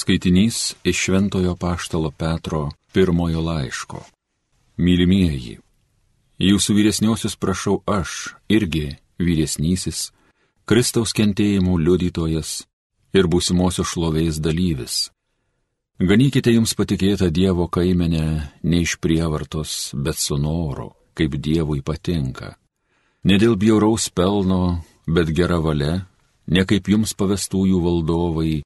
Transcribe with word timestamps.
Skaitinys 0.00 0.74
iš 0.84 0.96
Šventojo 0.96 1.56
Paštalo 1.56 2.10
Petro 2.10 2.70
pirmojo 2.92 3.40
laiško. 3.44 3.98
Mylimieji, 4.80 5.58
jūsų 6.40 6.76
vyresniosius 6.78 7.36
prašau 7.36 7.82
aš, 7.84 8.32
irgi 8.48 8.94
vyresnysis, 9.20 10.06
Kristaus 10.64 11.12
kentėjimų 11.12 11.76
liudytojas 11.84 12.52
ir 13.12 13.28
būsimosios 13.28 13.90
šlovės 13.92 14.40
dalyvis. 14.40 15.10
Ganykite 16.00 16.56
jums 16.56 16.72
patikėtą 16.80 17.28
Dievo 17.28 17.68
kaimenę 17.68 18.24
ne 18.62 18.80
iš 18.80 18.96
prievartos, 19.04 19.92
bet 19.92 20.16
su 20.16 20.40
noru, 20.40 20.94
kaip 21.12 21.36
Dievui 21.36 21.84
patinka. 21.84 22.54
Ne 23.28 23.36
dėl 23.36 23.60
bjauraus 23.60 24.08
pelno, 24.08 24.80
bet 25.04 25.36
gera 25.36 25.60
valia, 25.60 26.06
ne 26.48 26.64
kaip 26.64 26.88
jums 26.88 27.12
pavestųjų 27.12 27.84
valdovai, 27.84 28.62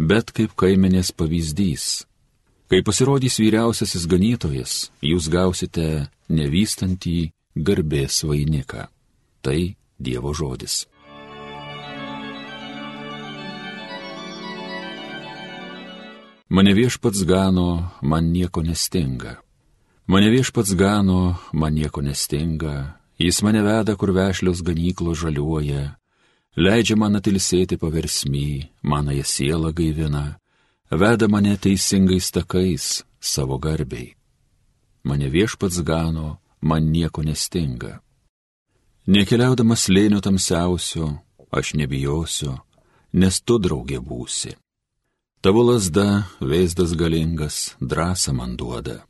bet 0.00 0.32
kaip 0.32 0.56
kaimenės 0.56 1.12
pavyzdys. 1.12 2.06
Kai 2.70 2.80
pasirodys 2.86 3.36
vyriausiasis 3.42 4.06
ganytojas, 4.08 4.74
jūs 5.02 5.28
gausite 5.28 6.08
nevystantį 6.30 7.32
garbės 7.56 8.22
vainiką. 8.24 8.86
Tai 9.44 9.60
Dievo 10.00 10.32
žodis. 10.32 10.86
Mane 16.50 16.72
viešpats 16.74 17.22
gano, 17.28 17.92
man 18.02 18.32
nieko 18.32 18.64
nestinga. 18.64 19.36
Mane 20.10 20.30
viešpats 20.32 20.72
gano, 20.74 21.36
man 21.52 21.76
nieko 21.76 22.02
nestinga. 22.02 22.96
Jis 23.20 23.42
mane 23.44 23.60
veda, 23.62 23.94
kur 23.94 24.10
vešlios 24.16 24.64
ganyklos 24.64 25.20
žaliuoja, 25.20 25.99
leidžia 26.56 26.96
man 26.96 27.16
atilsėti 27.18 27.78
paversmy, 27.78 28.70
manąją 28.82 29.24
sielą 29.24 29.72
gaivina, 29.72 30.38
veda 30.90 31.28
mane 31.28 31.56
teisingais 31.56 32.30
takais 32.30 33.04
savo 33.20 33.58
garbiai. 33.58 34.14
Mane 35.04 35.28
viešpats 35.30 35.82
gano, 35.82 36.40
man 36.60 36.90
nieko 36.92 37.22
nestinga. 37.22 38.00
Nekeliaudamas 39.06 39.88
lėnių 39.88 40.20
tamsiausių, 40.20 41.06
aš 41.50 41.74
nebijosiu, 41.74 42.58
nes 43.12 43.40
tu 43.40 43.58
draugė 43.58 43.98
būsi. 43.98 44.56
Tavo 45.40 45.64
lasda, 45.64 46.28
vaizdas 46.40 46.92
galingas, 46.92 47.76
drąsą 47.80 48.34
man 48.36 48.56
duoda. 48.60 49.06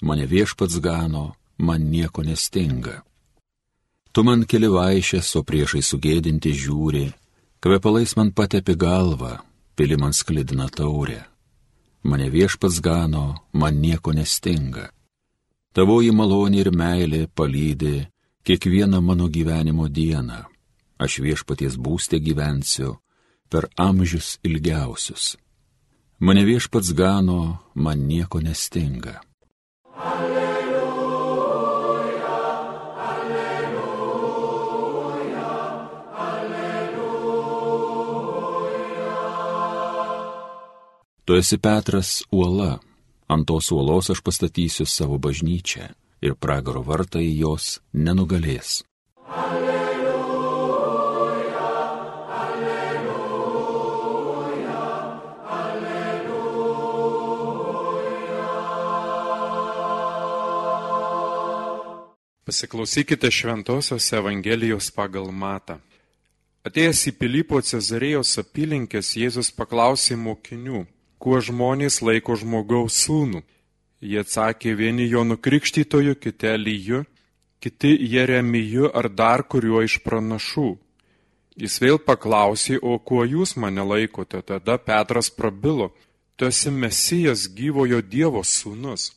Mane 0.00 0.24
viešpats 0.26 0.80
gano, 0.80 1.34
man 1.58 1.90
nieko 1.90 2.24
nestinga. 2.24 3.02
Tu 4.12 4.24
man 4.24 4.44
keli 4.48 4.68
vaišės, 4.72 5.30
o 5.38 5.44
priešai 5.46 5.82
sugėdinti 5.84 6.52
žiūri, 6.56 7.06
kvepalais 7.62 8.14
man 8.16 8.32
patepi 8.32 8.74
galvą, 8.74 9.38
pili 9.76 9.98
man 10.00 10.16
sklidina 10.16 10.68
taurę. 10.68 11.24
Mane 12.02 12.30
viešpats 12.30 12.80
gano, 12.80 13.44
man 13.52 13.80
nieko 13.82 14.14
nestinga. 14.16 14.88
Tavoji 15.74 16.14
malonė 16.14 16.62
ir 16.64 16.70
meilė 16.72 17.26
palydė 17.28 18.08
kiekvieną 18.48 19.02
mano 19.04 19.28
gyvenimo 19.28 19.88
dieną. 19.88 20.46
Aš 20.98 21.20
viešpaties 21.22 21.76
būstė 21.78 22.18
gyvensiu 22.18 22.96
per 23.50 23.68
amžius 23.76 24.38
ilgiausius. 24.42 25.36
Mane 26.18 26.42
viešpats 26.48 26.90
gano, 26.96 27.58
man 27.74 28.08
nieko 28.08 28.40
nestinga. 28.42 29.20
Tu 41.28 41.36
esi 41.36 41.58
Petras 41.60 42.24
uola, 42.32 42.80
ant 43.28 43.44
tos 43.44 43.66
uolos 43.76 44.08
aš 44.08 44.20
pastatysiu 44.24 44.86
savo 44.88 45.18
bažnyčią 45.20 45.92
ir 46.24 46.32
pragaro 46.40 46.80
vartai 46.80 47.28
jos 47.36 47.84
nenugalės. 47.92 48.80
Alleluja, 49.28 50.08
alleluja, 52.40 53.68
alleluja. 55.60 56.80
Pasiklausykite 62.48 63.28
Šventojios 63.28 64.12
Evangelijos 64.16 64.88
pagal 64.96 65.28
Matą. 65.28 65.76
Atėjęs 66.64 67.00
į 67.12 67.18
Pilypo 67.20 67.60
Cezarėjos 67.60 68.32
apylinkės, 68.40 69.12
Jėzus 69.20 69.52
paklausė 69.52 70.16
mokinių 70.16 70.88
kuo 71.18 71.40
žmonės 71.42 72.00
laiko 72.02 72.36
žmogaus 72.38 72.98
sūnų. 73.04 73.42
Jie 74.00 74.20
atsakė 74.22 74.74
vieni 74.78 75.08
jo 75.10 75.24
nukrikštytoju, 75.26 76.14
kiti 76.22 76.52
Elyju, 76.54 77.04
kiti 77.60 77.90
Jeremiju 78.14 78.92
ar 78.94 79.08
dar 79.10 79.42
kuriuo 79.42 79.82
iš 79.82 79.98
pranašų. 80.04 80.76
Jis 81.58 81.80
vėl 81.82 81.98
paklausė, 81.98 82.78
o 82.78 82.98
kuo 83.02 83.24
jūs 83.26 83.56
mane 83.58 83.82
laikote? 83.82 84.42
Tada 84.46 84.78
Petras 84.78 85.30
prabilo, 85.34 85.90
tu 86.36 86.46
esi 86.46 86.70
Mesijas 86.70 87.48
gyvojo 87.50 87.98
Dievo 87.98 88.44
sūnus. 88.46 89.10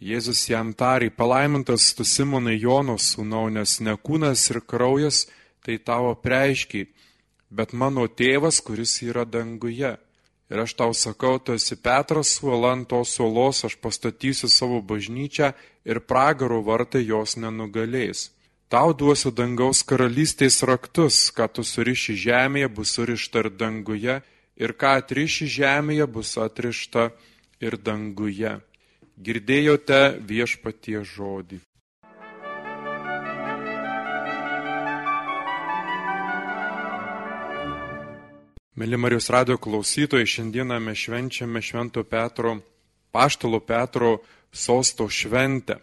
Jėzus 0.00 0.42
jam 0.48 0.72
tarė, 0.76 1.10
palaimintas 1.12 1.92
tu 1.96 2.04
Simonai 2.04 2.56
Jono 2.60 2.96
sūnau, 3.00 3.48
nes 3.52 3.78
ne 3.80 3.96
kūnas 3.96 4.48
ir 4.52 4.60
kraujas 4.60 5.26
tai 5.64 5.76
tavo 5.80 6.14
preiškiai, 6.14 6.88
bet 7.50 7.72
mano 7.72 8.04
tėvas, 8.08 8.60
kuris 8.64 9.00
yra 9.04 9.24
danguje. 9.24 9.96
Ir 10.50 10.62
aš 10.62 10.76
tau 10.78 10.92
sakau, 10.94 11.40
tu 11.42 11.56
esi 11.58 11.74
Petras 11.74 12.36
suola 12.38 12.70
ant 12.76 12.86
tos 12.86 13.16
suolos, 13.16 13.64
aš 13.66 13.74
pastatysiu 13.82 14.46
savo 14.46 14.78
bažnyčią 14.78 15.50
ir 15.84 15.98
pragaro 16.06 16.60
vartai 16.62 17.02
jos 17.02 17.34
nenugalės. 17.34 18.30
Tau 18.70 18.94
duosiu 18.94 19.30
dangaus 19.30 19.82
karalystės 19.86 20.62
raktus, 20.66 21.30
ką 21.34 21.46
tu 21.54 21.62
suriši 21.66 22.14
žemėje, 22.18 22.70
bus 22.78 22.94
surišta 22.94 23.42
ir 23.44 23.50
danguje, 23.58 24.16
ir 24.58 24.74
ką 24.78 24.96
atriši 25.02 25.46
žemėje, 25.58 26.06
bus 26.10 26.34
atrišta 26.38 27.10
ir 27.62 27.78
danguje. 27.78 28.58
Girdėjote 29.22 30.00
viešpatie 30.30 31.02
žodį. 31.06 31.62
Mėly 38.76 38.98
Marijos 39.00 39.30
radio 39.32 39.54
klausytojai, 39.56 40.26
šiandieną 40.28 40.76
mes 40.84 40.98
švenčiame 41.00 41.62
Švento 41.64 42.02
Petro, 42.04 42.58
Paštalo 43.08 43.62
Petro 43.64 44.18
sosto 44.52 45.06
šventę. 45.08 45.78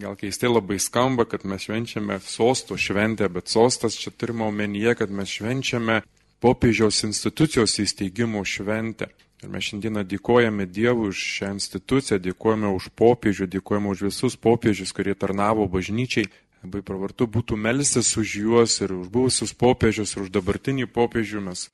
Gal 0.00 0.16
keistai 0.16 0.48
labai 0.48 0.78
skamba, 0.80 1.26
kad 1.28 1.44
mes 1.44 1.66
švenčiame 1.66 2.16
sosto 2.24 2.78
šventę, 2.80 3.28
bet 3.28 3.52
sostas 3.52 3.98
čia 4.00 4.14
turime 4.16 4.46
omenyje, 4.46 4.94
kad 5.02 5.12
mes 5.12 5.28
švenčiame 5.28 5.98
popiežiaus 6.40 7.02
institucijos 7.04 7.76
įsteigimo 7.84 8.40
šventę. 8.48 9.10
Ir 9.44 9.52
mes 9.52 9.68
šiandieną 9.68 10.06
dėkojame 10.14 10.64
Dievui 10.64 11.12
už 11.12 11.26
šią 11.34 11.52
instituciją, 11.58 12.16
dėkojame 12.30 12.72
už 12.72 12.88
popiežių, 12.96 13.50
dėkojame 13.58 13.92
už 13.92 14.06
visus 14.08 14.40
popiežius, 14.40 14.96
kurie 14.96 15.12
tarnavo 15.12 15.68
bažnyčiai. 15.68 16.32
Labai 16.64 16.80
pravartu 16.80 17.28
būtų 17.28 17.60
melstis 17.60 18.16
už 18.16 18.34
juos 18.40 18.80
ir 18.80 18.96
už 18.96 19.12
buvusius 19.12 19.52
popiežius 19.52 20.16
ir 20.16 20.24
už 20.24 20.32
dabartinį 20.32 20.88
popiežių. 20.96 21.44
Mes 21.52 21.68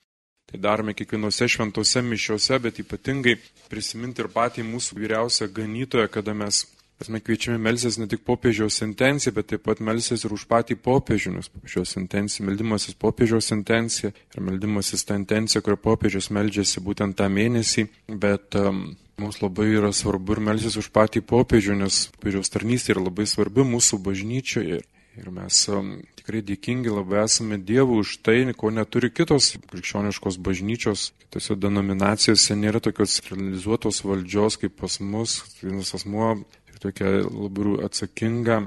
Tai 0.49 0.61
darome 0.65 0.95
kiekvienose 0.97 1.49
šventose 1.53 2.01
mišiuose, 2.03 2.57
bet 2.65 2.81
ypatingai 2.81 3.37
prisiminti 3.69 4.25
ir 4.25 4.31
patį 4.33 4.65
mūsų 4.65 4.97
vyriausią 4.97 5.51
ganytoją, 5.53 6.09
kada 6.13 6.35
mes 6.35 6.65
Mes 6.99 7.23
kviečiame 7.23 7.61
melsis 7.63 7.95
ne 8.03 8.09
tik 8.11 8.25
popiežiaus 8.27 8.81
intenciją, 8.83 9.31
bet 9.37 9.47
taip 9.53 9.63
pat 9.63 9.79
melsis 9.79 10.25
ir 10.27 10.33
už 10.35 10.49
patį 10.51 10.75
popiežių, 10.83 11.31
nes 11.37 11.47
popiežiaus 11.53 11.95
intencija, 12.01 12.47
meldimasis 12.49 12.97
popiežiaus 12.99 13.53
intencija 13.55 14.11
ir 14.11 14.43
meldimasis 14.43 15.07
ta 15.07 15.15
intencija, 15.15 15.63
kur 15.63 15.79
popiežius 15.79 16.33
meldžiasi 16.35 16.83
būtent 16.83 17.15
tą 17.21 17.29
mėnesį, 17.31 17.87
bet 18.25 18.59
um, 18.59 18.81
mums 19.23 19.39
labai 19.45 19.69
yra 19.77 19.93
svarbu 19.95 20.41
ir 20.41 20.43
melsis 20.51 20.75
už 20.83 20.91
patį 20.91 21.23
popiežių, 21.23 21.79
nes 21.85 22.01
popiežiaus 22.17 22.51
tarnystė 22.51 22.97
yra 22.97 23.07
labai 23.07 23.29
svarbi 23.31 23.63
mūsų 23.77 24.03
bažnyčioje. 24.03 24.83
Ir 25.19 25.31
mes 25.35 25.61
um, 25.75 25.95
tikrai 26.19 26.45
dėkingi 26.47 26.93
labai 26.93 27.25
esame 27.25 27.59
Dievui 27.59 28.03
už 28.05 28.19
tai, 28.23 28.37
ko 28.55 28.71
neturi 28.71 29.11
kitos 29.11 29.57
krikščioniškos 29.73 30.39
bažnyčios, 30.47 31.09
kitose 31.25 31.57
denominacijose 31.59 32.55
nėra 32.55 32.79
tokios 32.85 33.17
centralizuotos 33.19 34.05
valdžios 34.07 34.61
kaip 34.63 34.77
pas 34.79 35.01
mus, 35.03 35.41
vienas 35.63 35.91
asmuo 35.99 36.37
ir 36.71 36.79
tokia 36.85 37.17
labai 37.25 37.81
atsakinga, 37.89 38.61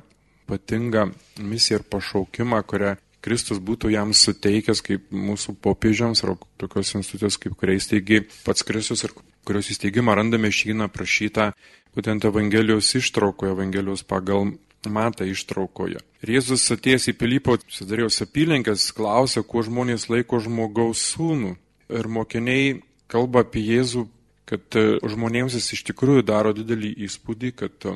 patinga 0.50 1.07
misija 1.39 1.80
ir 1.80 1.88
pašaukimą, 1.88 2.59
kurią 2.68 2.98
Kristus 3.21 3.62
būtų 3.62 3.94
jam 3.94 4.12
suteikęs 4.18 4.81
kaip 4.83 5.12
mūsų 5.13 5.56
popiežiams 5.62 6.24
ar 6.25 6.33
tokios 6.59 6.95
institucijos, 6.98 7.38
kaip 7.39 7.56
kuriais 7.59 7.88
teigi 7.88 8.24
pats 8.44 8.65
Kristus 8.68 9.06
ir 9.06 9.13
kurios 9.45 9.69
įsteigimą 9.71 10.18
randame 10.18 10.50
šyną 10.51 10.89
prašytą 10.92 11.51
būtent 11.95 12.25
Evangelijos 12.27 12.89
ištraukoje, 12.98 13.53
Evangelijos 13.53 14.03
pagal 14.07 14.56
matą 14.89 15.28
ištraukoje. 15.30 16.00
Ir 16.24 16.33
Jėzus 16.38 16.66
atėjęs 16.74 17.12
į 17.12 17.18
Pilypo 17.19 17.57
Cezarijos 17.62 18.22
apylinkės 18.25 18.88
klausė, 18.98 19.44
kuo 19.45 19.62
žmonės 19.68 20.07
laiko 20.10 20.39
žmogaus 20.42 21.04
sūnų. 21.13 21.54
Ir 21.92 22.07
mokiniai 22.07 22.80
kalba 23.12 23.44
apie 23.45 23.62
Jėzų 23.68 24.07
kad 24.51 24.75
e, 24.75 25.00
žmonėms 25.07 25.56
jis 25.56 25.69
iš 25.78 25.86
tikrųjų 25.92 26.25
daro 26.28 26.51
didelį 26.56 26.92
įspūdį, 27.07 27.51
kad 27.62 27.88
e, 27.88 27.95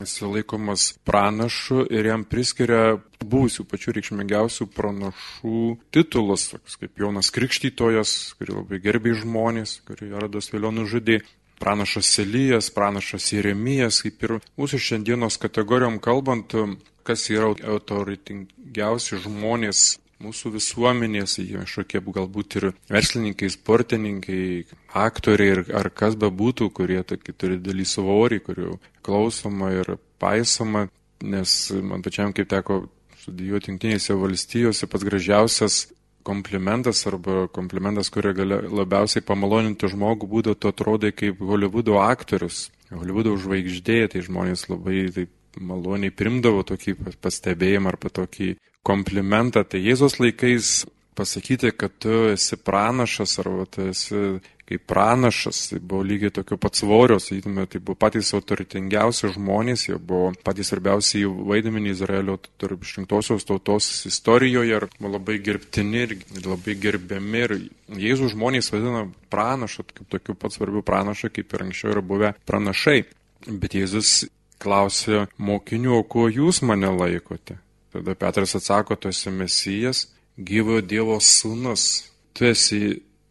jis 0.00 0.14
laikomas 0.22 0.86
pranašu 1.06 1.82
ir 1.90 2.08
jam 2.12 2.24
priskiria 2.28 3.00
buvusių 3.20 3.66
pačių 3.68 3.96
reikšmingiausių 3.98 4.68
pranašų 4.76 5.64
titulus, 5.94 6.46
toks 6.54 6.78
kaip 6.80 7.02
Jonas 7.02 7.32
Krikštytojas, 7.34 8.14
kurį 8.38 8.60
labai 8.60 8.80
gerbiai 8.84 9.18
žmonės, 9.18 9.80
kurį 9.88 10.14
Aradas 10.20 10.52
vėliau 10.54 10.72
nužudė. 10.78 11.20
Pranašas 11.60 12.10
Elijas, 12.22 12.70
pranašas 12.72 13.32
Jeremijas, 13.34 14.00
kaip 14.04 14.22
ir 14.24 14.36
mūsų 14.56 14.80
šiandienos 14.80 15.36
kategorijom 15.42 15.98
kalbant, 16.02 16.54
kas 17.04 17.26
yra 17.32 17.50
autoritingiausi 17.74 19.20
žmonės 19.24 19.98
mūsų 20.20 20.52
visuomenės, 20.56 21.38
kažkokie 21.40 22.00
galbūt 22.04 22.56
ir 22.60 22.66
verslininkai, 22.92 23.48
sportininkai, 23.52 24.42
aktoriai 24.92 25.54
ir, 25.54 25.62
ar 25.76 25.90
kas 25.96 26.16
be 26.20 26.28
būtų, 26.28 26.70
kurie 26.76 27.00
tokį 27.06 27.36
turi 27.40 27.60
dalį 27.60 27.86
svorį, 27.88 28.40
kurių 28.44 28.74
klausoma 29.06 29.72
ir 29.78 29.96
paisoma, 30.20 30.88
nes 31.24 31.56
man 31.72 32.04
pačiam 32.04 32.34
kaip 32.36 32.50
teko 32.52 32.82
studijuoti 33.20 33.72
Junktinėse 33.72 34.16
valstijose, 34.16 34.88
pats 34.88 35.04
gražiausias 35.08 35.80
komplimentas 36.26 37.02
arba 37.08 37.46
komplimentas, 37.52 38.10
kurie 38.12 38.32
gali 38.36 38.60
labiausiai 38.68 39.24
pamaloninti 39.26 39.90
žmogų, 39.90 40.28
būdavo 40.30 40.58
tu 40.58 40.70
atrodai 40.70 41.12
kaip 41.16 41.40
Hollywoodo 41.40 41.98
aktorius, 42.02 42.68
Hollywoodo 42.92 43.36
žvaigždė, 43.40 44.02
tai 44.12 44.24
žmonės 44.26 44.68
labai 44.70 45.04
taip 45.14 45.34
maloniai 45.58 46.14
primdavo 46.14 46.62
tokį 46.66 46.96
pastebėjimą 47.22 47.90
arba 47.92 48.12
tokį 48.20 48.54
komplimentą. 48.86 49.64
Tai 49.66 49.80
Jėzos 49.82 50.20
laikais 50.20 50.84
pasakyti, 51.18 51.72
kad 51.76 51.96
tu 52.02 52.30
esi 52.32 52.56
pranašas 52.56 53.38
arba 53.42 53.66
tu 53.70 53.88
esi 53.90 54.40
kaip 54.70 54.84
pranašas, 54.86 55.64
tai 55.72 55.80
buvo 55.82 56.04
lygiai 56.06 56.30
tokio 56.30 56.56
pat 56.60 56.78
svorio, 56.78 57.18
sakytume, 57.18 57.64
tai 57.66 57.80
buvo 57.82 57.98
patys 57.98 58.30
autoritingiausi 58.38 59.32
žmonės, 59.34 59.88
jie 59.88 59.96
buvo 59.98 60.30
patys 60.46 60.70
svarbiausiai 60.70 61.26
vaidmenį 61.26 61.90
Izraelio 61.90 62.36
tarp 62.60 62.84
išrinktosios 62.86 63.48
tautos 63.48 63.88
istorijoje 64.06 64.78
ir 64.78 64.86
labai 65.02 65.40
gerbtini 65.42 66.04
ir 66.06 66.14
labai 66.46 66.76
gerbiami. 66.78 67.42
Ir 67.46 67.56
Jėzų 67.98 68.30
žmonės 68.36 68.70
vadina 68.70 69.02
pranašą, 69.34 69.88
kaip 69.90 70.06
tokiu 70.14 70.38
pat 70.38 70.54
svarbiu 70.54 70.84
pranašą, 70.86 71.32
kaip 71.34 71.50
ir 71.50 71.66
anksčiau 71.66 71.96
yra 71.96 72.04
buvę 72.06 72.32
pranašai. 72.46 73.02
Bet 73.50 73.74
Jėzus 73.74 74.28
klausė 74.62 75.26
mokinių, 75.40 75.98
o 75.98 76.06
kuo 76.06 76.28
jūs 76.30 76.62
mane 76.62 76.92
laikote? 76.94 77.58
Tada 77.90 78.14
Petras 78.14 78.54
atsako, 78.54 78.94
tu 78.94 79.10
esi 79.10 79.34
Mesijas, 79.34 80.06
gyvojo 80.38 80.86
Dievo 80.86 81.18
sūnus. 81.18 81.86
Tu 82.38 82.46
esi 82.52 82.82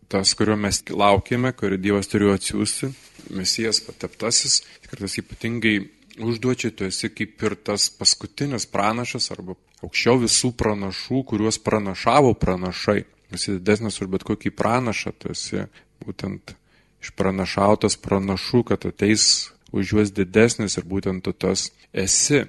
tas, 0.09 0.33
kurio 0.38 0.57
mes 0.59 0.81
laukėme, 0.89 1.53
kurį 1.57 1.79
Dievas 1.81 2.09
turėjo 2.11 2.35
atsiųsti, 2.39 2.91
Mesijas 3.35 3.81
pateptasis, 3.85 4.63
kartais 4.89 5.19
ypatingai 5.21 5.75
užduočiai 6.19 6.73
tu 6.75 6.88
esi 6.88 7.11
kaip 7.13 7.44
ir 7.45 7.56
tas 7.56 7.89
paskutinis 7.94 8.65
pranašas 8.69 9.29
arba 9.35 9.56
aukščiau 9.85 10.19
visų 10.23 10.51
pranašų, 10.59 11.23
kuriuos 11.29 11.59
pranašavo 11.63 12.33
pranašai. 12.39 13.03
Esi 13.35 13.53
didesnis 13.59 14.00
už 14.01 14.09
bet 14.09 14.25
kokį 14.27 14.51
pranašą, 14.57 15.13
tu 15.21 15.31
esi 15.31 15.67
būtent 16.01 16.56
išpranašautas 17.03 18.00
pranašų, 18.01 18.63
kad 18.71 18.88
ateis 18.89 19.51
už 19.71 19.94
juos 19.94 20.13
didesnis 20.15 20.79
ir 20.79 20.88
būtent 20.89 21.23
tu 21.23 21.33
tas 21.33 21.69
esi. 21.94 22.47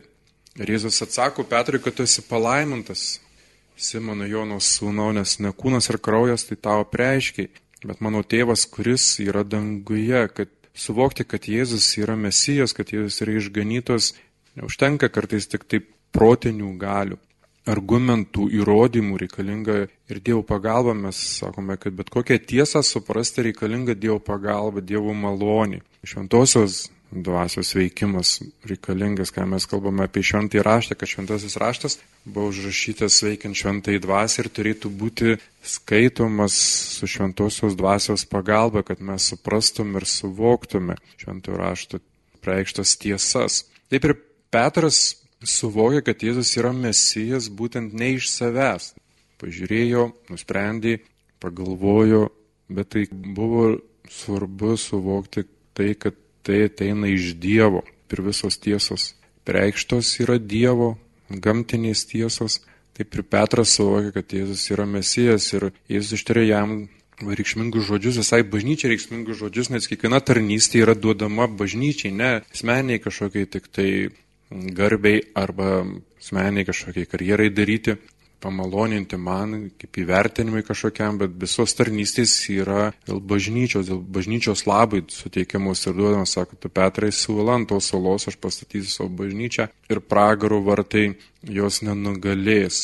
Ir 0.58 0.72
Jėzus 0.74 1.02
atsako 1.04 1.44
Petrui, 1.46 1.82
kad 1.82 1.94
tu 1.94 2.06
esi 2.08 2.24
palaimintas, 2.26 3.20
Simono 3.80 4.26
Jono 4.28 4.58
sūnau, 4.60 5.14
nes 5.16 5.38
ne 5.40 5.52
kūnas 5.56 5.88
ir 5.88 5.98
kraujas 6.04 6.44
tai 6.48 6.58
tavo 6.60 6.84
preiškiai, 6.92 7.48
bet 7.86 8.02
mano 8.04 8.20
tėvas, 8.20 8.66
kuris 8.68 9.04
yra 9.24 9.42
danguje, 9.44 10.26
kad 10.36 10.52
suvokti, 10.76 11.24
kad 11.24 11.48
Jėzus 11.48 11.88
yra 12.00 12.16
mesijas, 12.16 12.76
kad 12.76 12.92
Jėzus 12.92 13.22
yra 13.24 13.38
išganytos, 13.40 14.12
neužtenka 14.60 15.08
kartais 15.12 15.48
tik 15.48 15.64
taip 15.64 15.88
protinių 16.12 16.74
galių, 16.80 17.18
argumentų, 17.70 18.48
įrodymų 18.60 19.18
reikalinga 19.24 19.76
ir 20.10 20.22
Dievo 20.24 20.42
pagalba. 20.46 20.94
Mes 20.96 21.18
sakome, 21.40 21.76
kad 21.80 21.96
bet 21.96 22.10
kokią 22.12 22.40
tiesą 22.52 22.82
suprasti 22.84 23.46
reikalinga 23.48 23.94
Dievo 23.94 24.18
pagalba, 24.24 24.82
Dievo 24.84 25.14
malonė. 25.14 25.82
Šventosios 26.04 26.88
dvasios 27.10 27.74
veikimas 27.74 28.38
reikalingas, 28.66 29.32
kai 29.34 29.46
mes 29.50 29.66
kalbame 29.66 30.06
apie 30.06 30.22
šventąjį 30.26 30.62
raštą, 30.62 30.96
kad 30.98 31.10
šventasis 31.10 31.56
raštas 31.58 31.98
buvo 32.24 32.50
užrašytas 32.52 33.18
veikiant 33.26 33.58
šventai 33.58 33.98
dvasiai 34.02 34.44
ir 34.44 34.50
turėtų 34.54 34.92
būti 34.94 35.36
skaitomas 35.66 36.54
su 36.94 37.08
šventosios 37.10 37.74
dvasios 37.78 38.26
pagalba, 38.30 38.84
kad 38.86 39.02
mes 39.02 39.26
suprastum 39.32 39.96
ir 39.98 40.06
suvoktume 40.06 40.98
šventojo 41.18 41.58
rašto 41.58 42.02
preikštas 42.44 42.96
tiesas. 43.00 43.64
Taip 43.90 44.06
ir 44.06 44.16
Petras 44.50 45.20
suvokia, 45.46 46.02
kad 46.02 46.22
Jėzus 46.22 46.56
yra 46.58 46.72
mesijas 46.74 47.50
būtent 47.50 47.94
ne 47.94 48.14
iš 48.16 48.30
savęs. 48.32 48.92
Pažiūrėjo, 49.40 50.10
nusprendė, 50.30 50.98
pagalvojo, 51.40 52.28
bet 52.68 52.90
tai 52.94 53.06
buvo 53.10 53.78
svarbu 54.10 54.74
suvokti 54.78 55.46
tai, 55.74 55.94
kad 55.94 56.18
tai 56.46 56.64
ateina 56.68 57.10
iš 57.10 57.34
Dievo 57.40 57.84
ir 58.10 58.22
visos 58.26 58.58
tiesos. 58.58 59.14
Preikštos 59.46 60.12
yra 60.24 60.38
Dievo, 60.38 60.96
gamtinės 61.30 62.04
tiesos. 62.10 62.60
Taip 62.96 63.14
ir 63.16 63.24
Petras 63.24 63.76
suvokia, 63.78 64.12
kad 64.12 64.32
Jėzus 64.34 64.66
yra 64.74 64.84
mesijas 64.88 65.46
ir 65.54 65.70
Jėzus 65.88 66.18
ištarė 66.18 66.46
jam 66.48 66.74
reikšmingus 67.20 67.86
žodžius, 67.88 68.18
visai 68.22 68.40
bažnyčiai 68.48 68.94
reikšmingus 68.94 69.38
žodžius, 69.40 69.70
nes 69.72 69.88
kiekviena 69.88 70.20
tarnystė 70.24 70.82
yra 70.84 70.94
duodama 70.96 71.46
bažnyčiai, 71.48 72.12
ne 72.16 72.30
asmeniai 72.48 73.00
kažkokiai 73.02 73.48
tik 73.48 73.68
tai 73.72 73.90
garbiai 74.50 75.22
arba 75.36 75.82
asmeniai 76.20 76.66
kažkokiai 76.68 77.08
karjerai 77.08 77.50
daryti 77.54 77.96
pamaloninti 78.42 79.18
man, 79.20 79.70
kaip 79.80 80.00
įvertinimai 80.02 80.62
kažkokiam, 80.66 81.18
bet 81.20 81.36
visos 81.40 81.74
tarnystės 81.78 82.34
yra 82.52 82.90
dėl 83.08 83.20
bažnyčios, 83.20 83.88
dėl 83.90 84.00
bažnyčios 84.00 84.66
labai 84.68 85.04
suteikiamos 85.12 85.84
ir 85.86 85.96
duodamos, 85.98 86.34
sako, 86.36 86.58
tu 86.60 86.72
Petrai, 86.72 87.12
suvala 87.14 87.58
ant 87.60 87.68
tos 87.70 87.92
salos, 87.92 88.28
aš 88.30 88.40
pastatysiu 88.40 88.90
savo 88.90 89.10
bažnyčią 89.22 89.70
ir 89.92 90.02
pragarų 90.02 90.62
vartai 90.70 91.06
jos 91.42 91.82
nenugalės. 91.86 92.82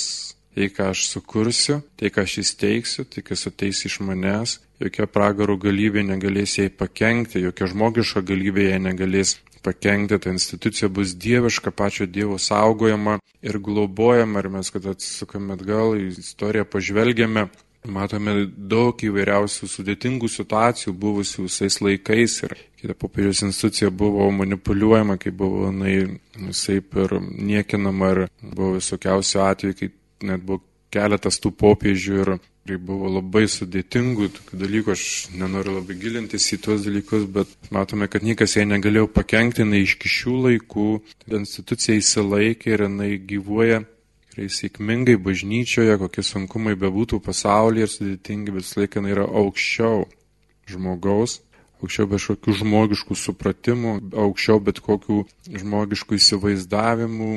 Tai, 0.57 0.71
ką 0.73 0.87
aš 0.89 1.03
sukursiu, 1.11 1.83
tai, 2.01 2.09
ką 2.09 2.23
aš 2.25 2.39
įsteigsiu, 2.41 3.03
tai, 3.13 3.21
kas 3.21 3.43
ateis 3.51 3.83
iš 3.85 3.99
manęs, 4.01 4.55
jokia 4.81 5.05
pragarų 5.05 5.59
galybė 5.67 6.01
negalės 6.09 6.55
jai 6.57 6.71
pakengti, 6.73 7.43
jokia 7.45 7.69
žmogiška 7.69 8.23
galybė 8.25 8.71
jai 8.71 8.79
negalės 8.81 9.35
pakengti, 9.63 10.19
ta 10.19 10.31
institucija 10.31 10.89
bus 10.89 11.15
dieviška, 11.17 11.71
pačio 11.71 12.07
Dievo 12.07 12.39
saugojama 12.39 13.19
ir 13.43 13.59
globojama. 13.59 14.43
Ir 14.43 14.49
mes, 14.59 14.71
kad 14.71 14.87
atsukame 14.93 15.57
atgal 15.57 15.97
į 15.99 16.11
istoriją, 16.19 16.67
pažvelgiame, 16.71 17.47
matome 17.87 18.35
daug 18.57 19.01
įvairiausių 19.03 19.69
sudėtingų 19.71 20.31
situacijų 20.31 20.95
buvusių 20.99 21.47
visais 21.47 21.79
laikais 21.83 22.41
ir 22.47 22.57
kita 22.81 22.97
popiežiaus 22.99 23.45
institucija 23.47 23.91
buvo 23.91 24.29
manipuliuojama, 24.35 25.19
kai 25.23 25.31
buvo 25.31 25.71
jinai 25.71 26.19
visai 26.49 26.81
per 26.81 27.19
niekinama 27.23 28.13
ir 28.15 28.23
buvo 28.43 28.77
visokiausių 28.81 29.43
atvejų, 29.47 29.79
kai 29.79 29.91
net 30.31 30.45
buvo 30.47 30.63
keletas 30.95 31.41
tų 31.43 31.53
popiežių 31.59 32.21
ir 32.23 32.37
Tai 32.67 32.77
buvo 32.83 33.07
labai 33.15 33.45
sudėtingų 33.47 34.27
dalykų, 34.51 34.95
aš 34.97 35.03
nenoriu 35.39 35.77
labai 35.77 35.95
gilintis 36.01 36.49
į 36.51 36.57
tuos 36.65 36.83
dalykus, 36.83 37.29
bet 37.31 37.53
matome, 37.71 38.09
kad 38.11 38.27
niekas 38.27 38.57
jai 38.57 38.65
negalėjo 38.67 39.07
pakengti, 39.15 39.63
jinai 39.63 39.85
iš 39.85 39.95
kišių 40.03 40.35
laikų, 40.49 40.87
institucija 41.39 42.01
įsilaikė 42.01 42.73
ir 42.75 42.89
jinai 42.89 43.13
gyvuoja 43.23 43.85
tikrai 44.37 44.49
sėkmingai 44.53 45.17
bažnyčioje, 45.17 45.95
kokie 45.97 46.23
sunkumai 46.27 46.75
bebūtų 46.77 47.23
pasaulyje 47.25 47.87
ir 47.87 47.93
sudėtingi, 47.95 48.53
bet 48.53 48.73
laiką 48.77 49.01
jinai 49.01 49.15
yra 49.15 49.25
aukščiau 49.25 50.03
žmogaus, 50.69 51.39
aukščiau 51.81 52.11
bet 52.11 52.27
kokių 52.27 52.57
žmogiškų 52.61 53.17
supratimų, 53.17 53.95
aukščiau 54.27 54.61
bet 54.61 54.83
kokių 54.85 55.23
žmogiškų 55.55 56.19
įsivaizdavimų, 56.19 57.33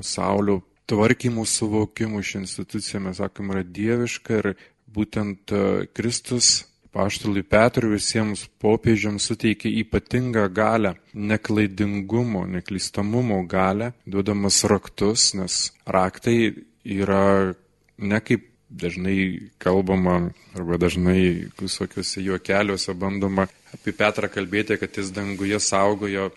pasaulio 0.00 0.62
tvarkymų 0.90 1.46
suvokimų 1.46 2.22
ši 2.26 2.42
institucija, 2.42 3.00
mes 3.02 3.20
sakom, 3.22 3.52
yra 3.54 3.62
dieviška 3.62 4.40
ir 4.40 4.50
būtent 4.90 5.54
e, 5.54 5.62
Kristus 5.94 6.64
paštului 6.90 7.44
Petrui 7.46 7.94
visiems 7.94 8.46
popiežiams 8.62 9.28
suteikė 9.30 9.70
ypatingą 9.84 10.48
galę, 10.54 10.96
neklaidingumo, 11.14 12.44
neklystamumo 12.50 13.44
galę, 13.50 13.92
duodamas 14.06 14.64
raktus, 14.70 15.30
nes 15.38 15.70
raktai 15.86 16.38
yra 16.84 17.54
ne 17.98 18.20
kaip 18.24 18.48
dažnai 18.70 19.50
kalbama 19.58 20.30
arba 20.54 20.78
dažnai 20.78 21.50
visokiuose 21.58 22.22
juokeliuose 22.22 22.94
bandoma 22.94 23.48
apie 23.74 23.94
Petrą 23.94 24.30
kalbėti, 24.30 24.78
kad 24.78 24.94
jis 24.94 25.10
danguje 25.14 25.58
saugojo 25.62 26.30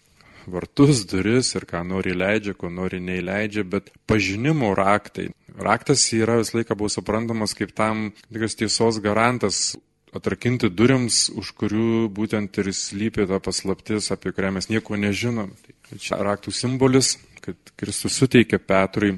vartus, 0.47 1.05
duris 1.09 1.53
ir 1.57 1.67
ką 1.69 1.83
nori 1.87 2.13
leidžia, 2.17 2.55
ko 2.57 2.69
nori 2.69 2.99
neįleidžia, 3.03 3.63
bet 3.63 3.91
pažinimo 4.09 4.73
raktai. 4.77 5.29
Raktas 5.53 6.05
yra 6.17 6.39
visą 6.41 6.59
laiką 6.59 6.77
buvo 6.77 6.89
suprantamas 6.89 7.53
kaip 7.57 7.73
tam 7.77 8.11
tikras 8.27 8.57
tiesos 8.59 9.01
garantas. 9.03 9.75
atrakinti 10.13 10.69
durims, 10.69 11.31
už 11.33 11.47
kurių 11.57 12.07
būtent 12.13 12.57
ir 12.61 12.67
slypi 12.69 13.25
ta 13.25 13.39
paslaptis, 13.41 14.11
apie 14.13 14.29
kurią 14.29 14.51
mes 14.53 14.69
nieko 14.69 14.93
nežinom. 14.93 15.49
Tai 15.89 15.97
čia 15.97 16.19
raktų 16.21 16.53
simbolis, 16.53 17.15
kad 17.41 17.57
Kristus 17.75 18.19
suteikia 18.21 18.59
Petrui 18.61 19.15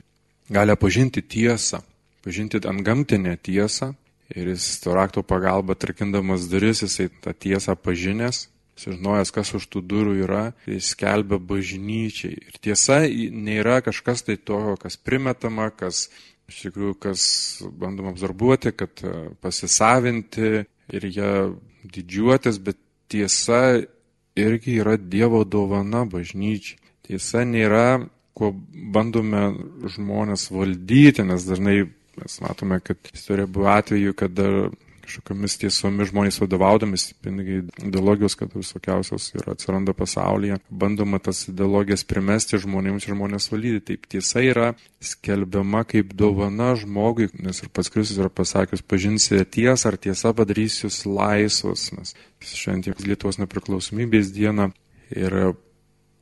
galę 0.47 0.77
pažinti 0.79 1.21
tiesą, 1.21 1.81
pažinti 2.23 2.63
antgamtinę 2.63 3.35
tiesą. 3.37 3.91
Ir 4.33 4.47
jis 4.55 4.79
to 4.81 4.95
rakto 4.95 5.21
pagalba, 5.21 5.75
trakindamas 5.75 6.47
duris, 6.49 6.81
jisai 6.81 7.11
tą 7.21 7.35
tiesą 7.37 7.75
pažinęs, 7.75 8.47
sužinojęs, 8.79 9.31
kas 9.35 9.53
už 9.57 9.67
tų 9.71 9.81
durų 9.87 10.15
yra, 10.25 10.45
jis 10.67 10.91
skelbia 10.95 11.39
bažnyčiai. 11.39 12.35
Ir 12.35 12.61
tiesa 12.63 13.01
nėra 13.07 13.81
kažkas 13.85 14.25
tai 14.27 14.37
to, 14.37 14.59
kas 14.81 14.97
primetama, 14.99 15.69
kas 15.71 16.09
iš 16.51 16.65
tikrųjų, 16.67 16.95
kas 17.01 17.27
bandom 17.79 18.11
absorbuoti, 18.11 18.73
kad 18.77 19.01
e, 19.01 19.13
pasisavinti 19.41 20.65
ir 20.93 21.07
ją 21.09 21.31
didžiuotis, 21.95 22.59
bet 22.61 22.77
tiesa 23.09 23.79
irgi 24.35 24.79
yra 24.83 24.97
Dievo 24.97 25.43
dovana 25.47 26.03
bažnyčiai. 26.09 26.81
Tiesa 27.05 27.43
nėra, 27.45 28.05
kuo 28.35 28.51
bandome 28.93 29.47
žmonės 29.93 30.49
valdyti, 30.51 31.23
nes 31.23 31.45
dažnai 31.47 31.83
mes 32.15 32.39
matome, 32.41 32.79
kad 32.83 32.97
istorija 33.13 33.47
buvo 33.47 33.69
atveju, 33.71 34.15
kada 34.17 34.47
kažkokiamis 35.05 35.57
tiesomis 35.61 36.11
žmonės 36.11 36.39
vadovaudomis, 36.41 37.07
pinigai 37.23 37.61
ideologijos, 37.85 38.35
kad 38.39 38.53
visokiausios 38.55 39.29
ir 39.35 39.49
atsiranda 39.53 39.95
pasaulyje, 39.97 40.59
bandoma 40.69 41.19
tas 41.23 41.45
ideologijas 41.51 42.05
primesti 42.07 42.59
žmonėms 42.61 43.07
ir 43.07 43.15
žmonės 43.15 43.49
valyti. 43.53 43.83
Taip 43.91 44.07
tiesa 44.11 44.43
yra 44.45 44.71
skelbiama 45.03 45.85
kaip 45.89 46.15
dovana 46.17 46.73
žmogui, 46.79 47.29
nes 47.39 47.61
ir 47.61 47.71
pats 47.73 47.91
Kristus 47.93 48.19
yra 48.21 48.31
pasakęs, 48.33 48.85
pažinsite 48.85 49.45
tiesą, 49.57 49.91
ar 49.91 49.99
tiesa 50.01 50.33
padarys 50.37 50.81
jūs 50.83 51.03
laisvus, 51.09 51.91
nes 51.95 52.15
šiandien 52.45 52.97
Lietuvos 53.05 53.39
nepriklausomybės 53.41 54.33
diena 54.35 54.71
ir 55.13 55.55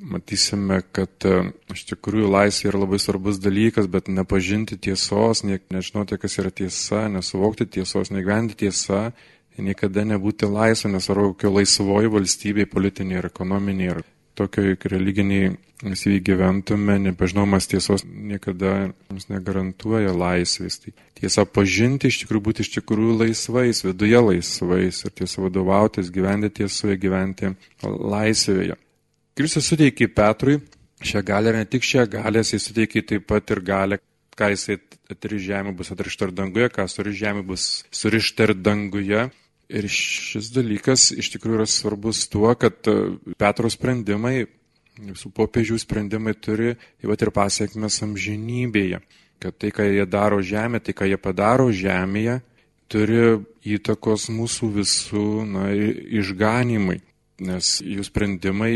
matysime, 0.04 0.82
kad 0.96 1.28
e, 1.28 1.36
iš 1.74 1.86
tikrųjų 1.92 2.30
laisvė 2.32 2.72
yra 2.72 2.84
labai 2.84 3.00
svarbus 3.02 3.40
dalykas, 3.44 3.88
bet 3.92 4.10
nepažinti 4.12 4.78
tiesos, 4.78 5.44
ne, 5.48 5.60
nežinoti, 5.74 6.20
kas 6.22 6.38
yra 6.42 6.52
tiesa, 6.52 7.06
nesuvokti 7.14 7.68
tiesos, 7.78 8.12
negyventi 8.14 8.60
tiesa, 8.66 9.12
niekada 9.58 10.06
nebūti 10.08 10.50
laisvė, 10.50 10.96
nesvarbu, 10.96 11.34
kokio 11.36 11.54
laisvoji 11.60 12.12
valstybė, 12.14 12.68
politinė 12.72 13.22
ir 13.22 13.30
ekonominė 13.30 13.90
ir 13.92 14.02
tokio 14.36 14.76
religiniai 14.90 15.54
visi 15.84 16.20
gyventume, 16.24 16.96
nepažinomas 17.00 17.68
tiesos 17.68 18.06
niekada 18.08 18.94
mums 19.10 19.28
negarantuoja 19.30 20.14
laisvės. 20.16 20.80
Tai 20.84 20.94
tiesa 21.20 21.46
pažinti 21.46 22.10
iš 22.10 22.24
tikrųjų 22.24 22.46
būti 22.48 22.66
iš 22.66 22.72
tikrųjų 22.78 23.18
laisvais, 23.20 23.84
viduje 23.86 24.22
laisvais 24.24 25.04
ir 25.04 25.16
tiesa 25.20 25.44
vadovautis, 25.44 26.12
gyventi 26.14 26.54
tiesoje, 26.62 26.98
gyventi 27.02 27.54
laisvėje. 27.84 28.80
Kristus 29.34 29.66
suteikė 29.66 30.12
Petrui 30.14 30.60
šią 31.04 31.24
galę 31.26 31.50
ir 31.50 31.56
ne 31.58 31.66
tik 31.66 31.86
šią 31.86 32.06
galę, 32.12 32.44
jisai 32.44 32.60
suteikė 32.62 33.02
taip 33.10 33.26
pat 33.32 33.50
ir 33.56 33.62
galę, 33.66 33.98
ką 34.38 34.52
jisai 34.54 34.78
atri 35.10 35.40
žemė 35.42 35.74
bus 35.78 35.90
atrišta 35.94 36.30
ir 36.30 36.36
danguje, 36.38 36.70
ką 36.70 36.86
suri 36.90 37.16
žemė 37.18 37.42
bus 37.48 37.84
surišta 37.94 38.50
ir 38.50 38.54
danguje. 38.62 39.24
Ir 39.74 39.88
šis 39.90 40.52
dalykas 40.54 41.08
iš 41.18 41.32
tikrųjų 41.34 41.62
yra 41.62 41.66
svarbus 41.70 42.28
tuo, 42.30 42.52
kad 42.60 42.78
e, 42.92 43.16
Petro 43.40 43.72
sprendimai, 43.74 44.44
visų 45.02 45.32
popiežių 45.34 45.80
sprendimai 45.82 46.36
turi 46.38 46.76
pat 47.02 47.24
ir 47.26 47.32
pasiekmes 47.34 48.02
amžinybėje. 48.06 49.00
Kad 49.42 49.58
tai, 49.58 49.72
ką 49.74 49.88
jie 49.88 50.06
daro 50.06 50.44
žemė, 50.46 50.84
tai, 50.84 50.94
ką 50.94 51.08
jie 51.10 51.18
padaro 51.18 51.72
žemėje, 51.74 52.38
turi 52.92 53.40
įtakos 53.66 54.28
mūsų 54.36 54.70
visų 54.78 55.26
na, 55.50 55.72
išganimai. 56.22 57.00
Nes 57.44 57.80
jų 57.82 58.06
sprendimai 58.06 58.76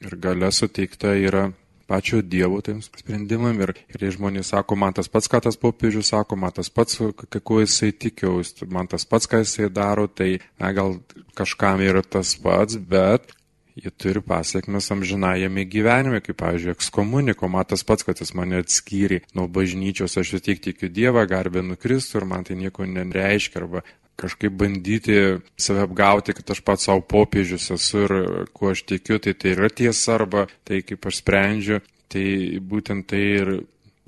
ir 0.00 0.16
gale 0.20 0.50
suteikta 0.52 1.14
yra 1.18 1.50
pačio 1.86 2.22
Dievo 2.22 2.60
tiems 2.64 2.88
sprendimam. 2.88 3.60
Ir, 3.60 3.74
ir 3.92 4.04
žmonės 4.16 4.52
sako, 4.54 4.78
man 4.80 4.96
tas 4.96 5.10
pats, 5.12 5.28
ką 5.30 5.42
tas 5.44 5.58
popiežius 5.60 6.12
sako, 6.14 6.38
man 6.40 6.54
tas 6.56 6.70
pats, 6.72 7.00
kuo 7.44 7.60
jisai 7.62 7.92
tikiau, 7.92 8.42
man 8.72 8.90
tas 8.90 9.06
pats, 9.08 9.28
ką 9.30 9.44
jisai 9.44 9.70
daro, 9.72 10.08
tai 10.08 10.38
na, 10.60 10.72
gal 10.76 10.98
kažkam 11.38 11.84
yra 11.84 12.02
tas 12.02 12.34
pats, 12.40 12.78
bet 12.78 13.34
jie 13.74 13.90
turi 13.90 14.22
pasiekmes 14.22 14.86
amžinajame 14.94 15.64
gyvenime, 15.66 16.20
kaip, 16.22 16.38
pavyzdžiui, 16.38 16.76
ekskomuniko, 16.76 17.48
man 17.50 17.66
tas 17.66 17.82
pats, 17.86 18.06
kad 18.06 18.20
jis 18.22 18.30
mane 18.38 18.62
atskyrė 18.62 19.24
nuo 19.34 19.48
bažnyčios, 19.50 20.14
aš 20.20 20.36
vis 20.36 20.46
tiek 20.46 20.62
tikiu 20.62 20.90
Dievą, 20.94 21.24
garbė 21.30 21.64
nukristų 21.66 22.20
ir 22.20 22.28
man 22.30 22.46
tai 22.46 22.58
nieko 22.60 22.86
nereiškia, 22.86 23.64
arba 23.64 23.82
kažkaip 24.20 24.52
bandyti 24.52 25.18
save 25.58 25.84
apgauti, 25.84 26.34
kad 26.36 26.54
aš 26.54 26.62
pats 26.66 26.86
savo 26.88 27.02
popiežius 27.02 27.70
esu 27.74 28.04
ir 28.06 28.14
kuo 28.54 28.72
aš 28.74 28.84
tikiu, 28.88 29.18
tai 29.18 29.34
tai 29.34 29.54
yra 29.56 29.70
tiesa 29.70 30.18
arba 30.18 30.46
tai 30.64 30.82
kaip 30.86 31.06
aš 31.10 31.22
sprendžiu, 31.22 31.80
tai 32.12 32.26
būtent 32.62 33.08
tai 33.10 33.22
ir 33.40 33.52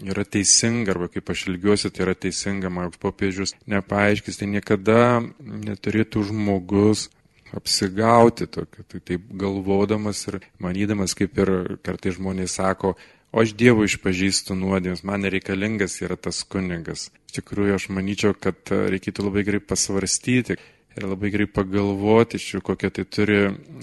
yra 0.05 0.25
teisinga 0.25 0.93
arba 0.95 1.09
kaip 1.09 1.31
aš 1.33 1.47
ilgiuosi, 1.51 1.91
tai 1.91 2.07
yra 2.07 2.15
teisinga, 2.15 2.71
man 2.71 2.95
popiežius 3.01 3.57
nepaaiškis, 3.67 4.41
tai 4.41 4.51
niekada 4.53 5.23
neturėtų 5.41 6.27
žmogus 6.31 7.09
apsigauti, 7.57 8.49
tokio, 8.51 8.85
tai 8.91 9.01
taip 9.01 9.29
galvodamas 9.39 10.27
ir 10.29 10.41
manydamas, 10.63 11.15
kaip 11.17 11.39
ir 11.41 11.53
kartai 11.87 12.13
žmonės 12.17 12.59
sako, 12.59 12.97
o 13.33 13.43
aš 13.43 13.55
Dievui 13.59 13.89
išpažįstu 13.91 14.57
nuodėmes, 14.59 15.05
man 15.07 15.25
nereikalingas 15.27 15.99
yra 16.05 16.17
tas 16.17 16.43
kunigas. 16.49 17.11
Iš 17.29 17.41
tikrųjų, 17.41 17.77
aš 17.77 17.89
manyčiau, 17.93 18.37
kad 18.39 18.59
e, 18.73 18.87
reikėtų 18.95 19.27
labai 19.27 19.45
gerai 19.49 19.61
pasvarstyti 19.61 20.57
ir 20.97 21.05
labai 21.05 21.31
gerai 21.35 21.49
pagalvoti, 21.51 22.41
iš 22.41 22.55
jų 22.55 22.63
kokia 22.65 22.91
tai 22.95 23.05
turi 23.05 23.41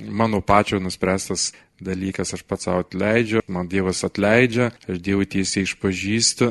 mano 0.10 0.42
pačio 0.42 0.80
nuspręstas 0.82 1.52
dalykas, 1.84 2.34
aš 2.34 2.44
pats 2.48 2.66
savo 2.68 2.82
atleidžiu, 2.84 3.44
man 3.52 3.70
Dievas 3.70 4.04
atleidžia, 4.08 4.72
aš 4.88 5.02
Dievui 5.04 5.28
tiesiai 5.30 5.68
išpažįstu. 5.68 6.50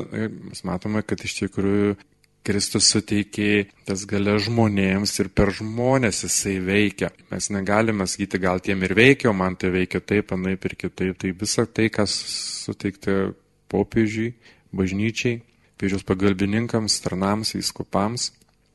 Mes 0.51 0.63
matome, 0.67 1.03
kad 1.03 1.23
iš 1.25 1.41
tikrųjų 1.41 1.97
Kristus 2.43 2.89
suteikė 2.91 3.69
tas 3.87 4.03
galia 4.09 4.35
žmonėms 4.41 5.13
ir 5.23 5.29
per 5.31 5.53
žmonės 5.55 6.25
jisai 6.25 6.57
veikia. 6.63 7.13
Mes 7.31 7.47
negalime 7.55 8.07
sakyti, 8.09 8.41
gal 8.43 8.59
tiem 8.63 8.83
ir 8.83 8.95
veikia, 8.97 9.29
o 9.31 9.37
man 9.37 9.55
tai 9.55 9.71
veikia 9.71 10.03
taip, 10.03 10.33
anaip 10.35 10.67
ir 10.67 10.75
kitaip. 10.75 11.15
Tai 11.21 11.31
visa 11.39 11.65
tai, 11.65 11.87
kas 11.93 12.13
suteikta 12.65 13.31
popiežiui, 13.71 14.33
bažnyčiai, 14.75 15.39
piežiaus 15.79 16.03
pagalbininkams, 16.07 16.99
tarnams, 17.05 17.55
įskupams 17.59 18.31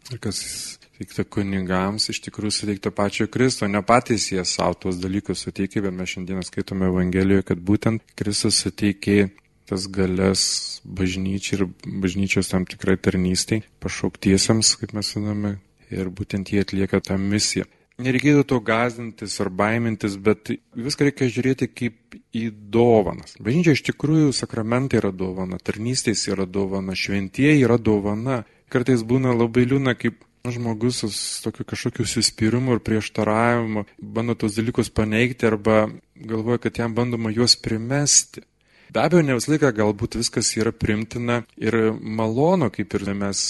ir 0.08 0.20
kas 0.24 0.40
suteikta 0.40 1.26
kunigams, 1.28 2.08
iš 2.08 2.22
tikrųjų 2.24 2.54
suteikta 2.54 2.92
pačio 2.94 3.28
Kristo, 3.30 3.68
ne 3.68 3.82
patys 3.86 4.30
jie 4.32 4.44
savo 4.48 4.78
tuos 4.80 4.96
dalykus 5.02 5.44
suteikė, 5.44 5.82
bet 5.84 5.94
mes 5.94 6.14
šiandieną 6.14 6.46
skaitome 6.46 6.88
Evangelijoje, 6.88 7.44
kad 7.52 7.60
būtent 7.60 8.16
Kristus 8.18 8.62
suteikė 8.64 9.28
tas 9.68 9.86
galės 9.92 10.42
bažnyčiai 10.84 11.58
ir 11.60 11.66
bažnyčios 12.02 12.50
tam 12.52 12.66
tikrai 12.68 12.96
tarnystai, 12.96 13.62
pašauktiesiams, 13.84 14.76
kaip 14.80 14.94
mes 14.96 15.12
žinome, 15.14 15.58
ir 15.92 16.08
būtent 16.12 16.52
jie 16.52 16.64
atlieka 16.64 17.02
tą 17.04 17.18
misiją. 17.20 17.68
Nereikėtų 17.98 18.44
to 18.46 18.60
gazdintis 18.62 19.32
ar 19.42 19.48
baimintis, 19.50 20.14
bet 20.22 20.52
viską 20.78 21.08
reikia 21.08 21.26
žiūrėti 21.34 21.66
kaip 21.66 22.18
į 22.30 22.44
dovanas. 22.70 23.34
Bažnyčia 23.42 23.74
iš 23.74 23.82
tikrųjų 23.88 24.30
sakramentai 24.38 25.00
yra 25.00 25.10
dovana, 25.10 25.58
tarnystės 25.58 26.22
yra 26.30 26.46
dovana, 26.46 26.94
šventieji 26.94 27.66
yra 27.66 27.74
dovana. 27.74 28.44
Kartais 28.70 29.02
būna 29.02 29.34
labai 29.34 29.66
liūna, 29.66 29.96
kaip 29.98 30.22
žmogus 30.46 31.02
su 31.10 31.42
tokiu 31.42 31.66
kažkokiu 31.66 32.06
suspirimu 32.06 32.76
ir 32.76 32.84
prieštaravimu 32.86 33.84
bando 33.98 34.34
tos 34.38 34.54
dalykus 34.54 34.90
paneigti 34.94 35.46
arba 35.50 35.88
galvoja, 36.14 36.58
kad 36.58 36.78
jam 36.78 36.94
bandoma 36.94 37.34
juos 37.34 37.56
primesti. 37.56 38.46
Be 38.92 39.02
abejo, 39.04 39.24
ne 39.24 39.36
visą 39.38 39.52
laiką 39.54 39.72
galbūt 39.76 40.16
viskas 40.20 40.54
yra 40.56 40.72
primtina 40.72 41.42
ir 41.60 41.76
malonu, 42.00 42.70
kaip 42.72 42.94
ir 42.96 43.04
mes 43.14 43.40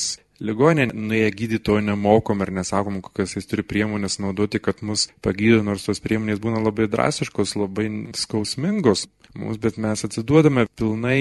ligonė 0.42 0.88
nuėję 0.92 1.30
gydytojo 1.34 1.82
nemokom 1.82 2.42
ir 2.44 2.52
nesakom, 2.60 3.00
kokias 3.02 3.36
jis 3.36 3.48
turi 3.50 3.64
priemonės 3.66 4.18
naudoti, 4.22 4.60
kad 4.62 4.82
mus 4.86 5.08
pagydo, 5.24 5.62
nors 5.66 5.86
tos 5.86 6.02
priemonės 6.02 6.42
būna 6.42 6.62
labai 6.62 6.88
drastiškos, 6.90 7.56
labai 7.58 7.88
skausmingos 8.18 9.06
mums, 9.38 9.58
bet 9.62 9.78
mes 9.82 10.04
atsiduodame 10.06 10.66
pilnai 10.78 11.20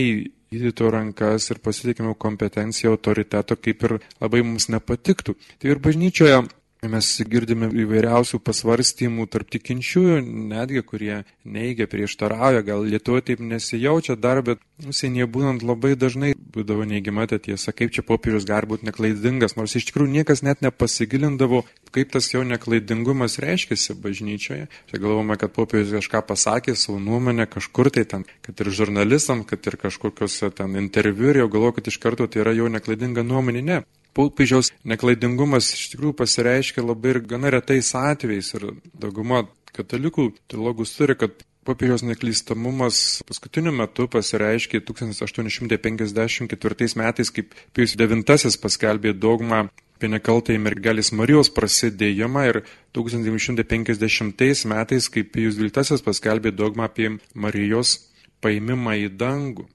gydytojo 0.54 0.92
rankas 0.94 1.50
ir 1.52 1.60
pasitikime 1.64 2.14
kompetenciją, 2.18 2.94
autoriteto, 2.96 3.58
kaip 3.60 3.84
ir 3.84 3.98
labai 4.22 4.44
mums 4.46 4.70
nepatiktų. 4.72 5.36
Tai 5.60 5.74
ir 5.74 5.82
bažnyčioje 5.84 6.46
Mes 6.92 7.10
girdime 7.28 7.68
įvairiausių 7.84 8.40
pasvarstymų 8.44 9.28
tarp 9.32 9.50
tikinčiųjų, 9.54 10.20
netgi 10.54 10.84
kurie 10.88 11.18
neigia, 11.44 11.88
prieštarauja, 11.90 12.64
gal 12.68 12.86
Lietuvoje 12.88 13.26
taip 13.32 13.44
nesijaučia 13.44 14.16
dar, 14.16 14.42
bet 14.46 14.62
užsienyje 14.86 15.28
būnant 15.32 15.66
labai 15.66 15.96
dažnai 16.00 16.34
būdavo 16.38 16.86
neigiama 16.88 17.28
ta 17.28 17.40
tiesa, 17.42 17.74
kaip 17.76 17.92
čia 17.96 18.06
popiežius 18.08 18.48
gali 18.48 18.70
būti 18.70 18.88
neklaidingas, 18.88 19.58
nors 19.60 19.76
iš 19.76 19.90
tikrųjų 19.90 20.14
niekas 20.16 20.44
net 20.46 20.64
nepasigilindavo, 20.66 21.64
kaip 21.96 22.14
tas 22.16 22.30
jo 22.34 22.44
neklaidingumas 22.48 23.40
reiškiasi 23.44 23.98
bažnyčioje. 24.04 24.70
Čia 24.92 25.02
galvome, 25.04 25.38
kad 25.42 25.54
popiežius 25.56 25.98
kažką 25.98 26.24
pasakė, 26.32 26.78
savo 26.78 27.02
nuomonę 27.04 27.50
kažkur 27.52 27.92
tai 27.94 28.06
ten, 28.10 28.26
kad 28.46 28.64
ir 28.64 28.72
žurnalistam, 28.80 29.44
kad 29.48 29.66
ir 29.68 29.80
kažkokiuose 29.82 30.52
ten 30.56 30.80
interviu 30.80 31.32
ir 31.34 31.44
jau 31.44 31.52
galvoju, 31.58 31.80
kad 31.80 31.92
iš 31.92 32.02
karto 32.04 32.28
tai 32.28 32.46
yra 32.46 32.56
jo 32.58 32.72
neklaidinga 32.72 33.26
nuomonė. 33.28 33.66
Ne. 33.68 33.82
Popiežiaus 34.18 34.68
neklaidingumas 34.88 35.66
iš 35.76 35.84
tikrųjų 35.94 36.14
pasireiškia 36.24 36.82
labai 36.86 37.10
ir 37.14 37.20
gana 37.34 37.48
retais 37.54 37.88
atvejais 37.98 38.48
ir 38.58 38.64
dauguma 38.98 39.38
katalikų 39.78 40.24
teologų 40.50 40.84
turi, 40.90 41.16
kad 41.20 41.32
popiežiaus 41.68 42.04
neklystamumas 42.08 42.96
paskutiniu 43.28 43.72
metu 43.76 44.04
pasireiškė 44.12 44.78
1854 44.88 47.02
metais, 47.02 47.28
kaip 47.36 47.48
Pijus 47.76 47.92
IX 48.00 48.56
paskelbė 48.64 49.12
dogmą 49.14 49.60
apie 49.98 50.12
nekaltąjį 50.14 50.60
mergelės 50.62 51.10
Marijos 51.18 51.50
prasidėjimą 51.54 52.44
ir 52.52 52.62
1950 52.98 54.70
metais, 54.72 55.10
kai 55.10 55.24
Pijus 55.26 55.58
XII 55.58 56.06
paskelbė 56.06 56.54
dogmą 56.54 56.86
apie 56.88 57.16
Marijos 57.34 57.98
paimimą 58.46 58.94
į 59.08 59.10
dangų. 59.18 59.66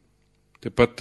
Taip 0.63 0.77
pat 0.79 1.01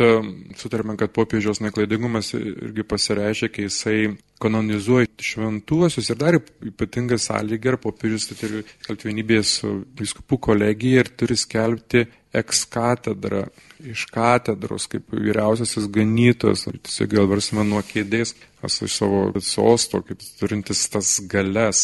sutarėme, 0.58 0.96
kad 0.98 1.12
popiežiaus 1.14 1.60
neklaidingumas 1.62 2.32
irgi 2.34 2.82
pasireiškia, 2.82 3.50
kai 3.54 3.68
jisai 3.68 3.98
kanonizuoja 4.42 5.06
šventuosius 5.22 6.10
ir 6.10 6.18
dar 6.18 6.40
ypatingą 6.40 7.20
sąlygą, 7.22 7.76
ir 7.76 7.78
popiežius 7.84 8.26
turi 8.32 8.64
skelbti 8.72 9.10
vienybės 9.12 9.52
su 9.60 9.76
biskupų 10.00 10.40
kolegija 10.50 11.04
ir 11.04 11.12
turi 11.14 11.38
skelbti 11.38 12.08
eks 12.42 12.64
katedrą 12.74 13.44
iš 13.92 14.08
katedros 14.14 14.88
kaip 14.90 15.14
vyriausiasis 15.14 15.86
ganytojas, 15.94 16.66
tiesiog 16.82 17.14
gal 17.14 17.30
varsime 17.30 17.66
nuo 17.68 17.84
kėdės, 17.86 18.34
esu 18.66 18.90
iš 18.90 18.98
savo 18.98 19.22
sosto, 19.46 20.02
kaip 20.06 20.26
turintis 20.40 20.88
tas 20.90 21.14
galias, 21.30 21.84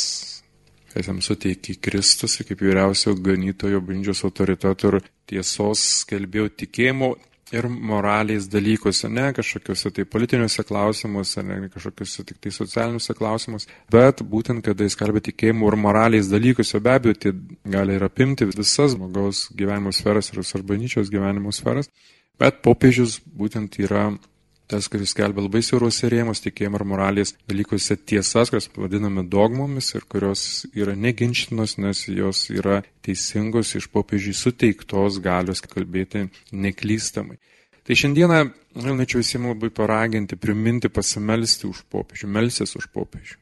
kas 0.94 1.10
jam 1.10 1.22
suteikė 1.22 1.78
Kristus 1.84 2.40
ir 2.40 2.50
kaip 2.50 2.66
vyriausio 2.66 3.14
ganytojo 3.22 3.86
bandžios 3.86 4.24
autoriteto 4.26 4.96
ir 4.96 5.02
tiesos 5.30 5.84
skelbėjo 6.04 6.50
tikėjimo 6.64 7.14
ir 7.52 7.68
moraliais 7.68 8.48
dalykuose, 8.52 9.10
ne 9.10 9.32
kažkokiuose 9.36 9.92
tai 9.96 10.06
politiniuose 10.06 10.64
klausimuose, 10.68 11.44
ne 11.44 11.70
kažkokiuose 11.74 12.26
tik 12.28 12.42
tai 12.44 12.52
socialiniuose 12.52 13.16
klausimuose, 13.18 13.70
bet 13.94 14.24
būtent, 14.34 14.64
kada 14.66 14.88
jis 14.88 14.98
kalbė 15.00 15.24
tikėjimu 15.30 15.72
ir 15.72 15.80
moraliais 15.80 16.32
dalykuose, 16.32 16.82
be 16.84 16.96
abejo, 16.96 17.20
tai 17.24 17.34
gali 17.78 17.98
ir 17.98 18.08
apimti 18.08 18.48
visas 18.50 18.96
žmogaus 18.96 19.48
gyvenimo 19.58 19.94
sferas 19.96 20.32
ir 20.34 20.44
sarbanyčios 20.44 21.12
gyvenimo 21.14 21.54
sferas, 21.56 21.92
bet 22.40 22.62
popiežius 22.66 23.20
būtent 23.26 23.80
yra 23.84 24.10
tas, 24.68 24.88
kuris 24.92 25.14
skelbia 25.16 25.46
labai 25.46 25.62
siauros 25.64 26.02
rėmus 26.12 26.44
tikėjimo 26.44 26.80
ir 26.80 26.86
moralės 26.92 27.34
dalykuose 27.48 27.98
tiesas, 27.98 28.52
kurias 28.52 28.70
vadiname 28.76 29.24
dogmomis 29.32 29.94
ir 29.96 30.06
kurios 30.12 30.66
yra 30.76 30.96
neginčinos, 30.96 31.78
nes 31.80 32.04
jos 32.12 32.48
yra 32.54 32.82
teisingos 33.06 33.76
iš 33.80 33.88
popiežiui 33.94 34.36
suteiktos 34.36 35.22
galios 35.24 35.64
kalbėti 35.64 36.28
neklystamai. 36.52 37.40
Tai 37.88 37.96
šiandieną 37.96 38.42
norėčiau 38.84 39.24
visiems 39.24 39.54
labai 39.54 39.72
paraginti, 39.72 40.36
priminti, 40.36 40.92
pasimelsti 40.92 41.70
už 41.70 41.86
popiežių, 41.92 42.28
melsis 42.36 42.76
už 42.76 42.90
popiežių. 42.92 43.38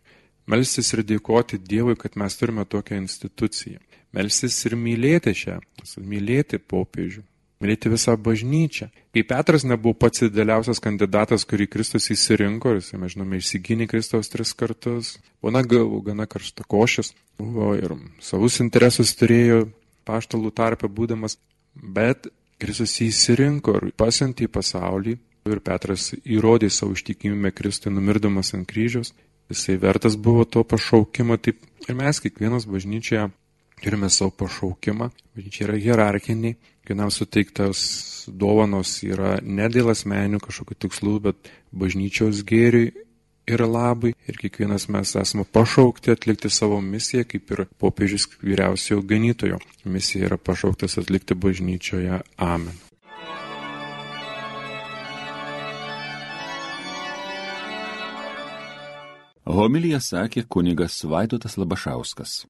Melstis 0.45 0.91
ir 0.93 1.01
dėkoti 1.09 1.57
Dievui, 1.57 1.95
kad 1.97 2.13
mes 2.21 2.37
turime 2.37 2.67
tokią 2.69 2.99
instituciją. 3.01 3.79
Melstis 4.13 4.59
ir 4.69 4.75
mylėti 4.77 5.33
šią, 5.33 5.57
mylėti 6.05 6.59
popiežių, 6.61 7.23
mylėti 7.63 7.91
visą 7.91 8.15
bažnyčią. 8.19 8.89
Kai 9.15 9.23
Petras 9.27 9.65
nebuvo 9.67 9.95
pats 9.97 10.25
dideliausias 10.25 10.81
kandidatas, 10.83 11.45
kurį 11.47 11.69
Kristus 11.71 12.09
įsirinko, 12.13 12.75
jis, 12.77 12.91
mes 12.99 13.15
žinome, 13.15 13.39
išsigynė 13.39 13.87
Kristaus 13.91 14.31
tris 14.31 14.53
kartus, 14.57 15.15
buvo 15.41 15.53
gana, 15.55 15.85
gana 16.09 16.27
karšta 16.29 16.65
košis, 16.67 17.13
buvo 17.39 17.73
ir 17.79 17.95
savus 18.23 18.59
interesus 18.63 19.15
turėjo 19.19 19.65
paštalų 20.05 20.51
tarpe 20.55 20.89
būdamas, 20.91 21.37
bet 21.75 22.27
Kristus 22.61 22.97
jį 22.99 23.09
įsirinko 23.11 23.79
ir 23.79 23.87
pasiuntė 23.97 24.47
į 24.47 24.51
pasaulį 24.51 25.15
ir 25.45 25.61
Petras 25.61 26.11
įrodė 26.23 26.71
savo 26.73 26.95
ištikimybę 26.95 27.51
Kristui 27.55 27.93
numirdamas 27.93 28.53
ant 28.57 28.67
kryžiaus. 28.69 29.13
Jisai 29.51 29.75
vertas 29.77 30.15
buvo 30.17 30.41
to 30.49 30.63
pašaukimo, 30.65 31.37
taip 31.37 31.59
ir 31.85 31.97
mes 31.97 32.17
kiekvienas 32.23 32.65
bažnyčioje 32.65 33.27
turime 33.81 34.09
savo 34.09 34.31
pašaukimą, 34.39 35.09
bažnyčia 35.35 35.67
yra 35.67 35.79
hierarchiniai, 35.81 36.57
kiekvienam 36.81 37.11
suteiktas 37.11 37.79
dovanos 38.27 38.99
yra 39.05 39.39
ne 39.41 39.67
dėl 39.69 39.91
asmeninių 39.93 40.41
kažkokių 40.43 40.77
tikslų, 40.85 41.15
bet 41.29 41.51
bažnyčios 41.73 42.43
gėriui 42.47 42.93
ir 43.47 43.61
labai. 43.65 44.13
Ir 44.29 44.39
kiekvienas 44.41 44.87
mes 44.93 45.15
esame 45.19 45.45
pašaukti 45.45 46.13
atlikti 46.13 46.49
savo 46.49 46.79
misiją, 46.81 47.25
kaip 47.29 47.51
ir 47.53 47.65
popiežius 47.81 48.27
vyriausiojo 48.41 49.05
ganytojo. 49.05 49.61
Misija 49.85 50.29
yra 50.29 50.37
pašauktas 50.37 50.97
atlikti 51.01 51.37
bažnyčioje. 51.37 52.21
Amen. 52.37 52.81
Homilija 59.45 59.99
sakė 60.01 60.41
kunigas 60.49 61.03
Vaidotas 61.05 61.59
Labašauskas. 61.61 62.45